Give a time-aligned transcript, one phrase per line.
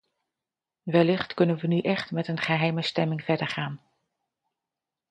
[0.85, 3.81] Wellicht kunnen we nu echt met een geheime stemming verdergaan.